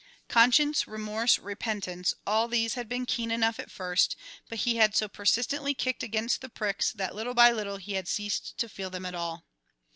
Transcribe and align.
Conscience, 0.27 0.87
remorse, 0.87 1.37
repentance, 1.37 2.15
all 2.25 2.47
these 2.47 2.73
had 2.73 2.89
been 2.89 3.05
keen 3.05 3.29
enough 3.29 3.59
at 3.59 3.69
first, 3.69 4.15
but 4.49 4.61
he 4.61 4.77
had 4.77 4.95
so 4.95 5.07
persistently 5.07 5.75
kicked 5.75 6.01
against 6.01 6.41
the 6.41 6.49
pricks 6.49 6.91
that 6.91 7.13
little 7.13 7.35
by 7.35 7.51
little 7.51 7.77
he 7.77 7.93
had 7.93 8.07
ceased 8.07 8.57
to 8.57 8.67
feel 8.67 8.89
them 8.89 9.05
at 9.05 9.13
all. 9.13 9.45